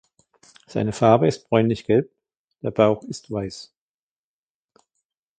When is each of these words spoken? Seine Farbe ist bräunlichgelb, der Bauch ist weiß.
Seine 0.65 0.93
Farbe 0.93 1.27
ist 1.27 1.47
bräunlichgelb, 1.47 2.11
der 2.63 2.71
Bauch 2.71 3.03
ist 3.03 3.29
weiß. 3.29 3.71